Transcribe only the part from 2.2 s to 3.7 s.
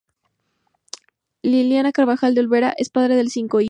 de Olvera, es padre de cinco hijos.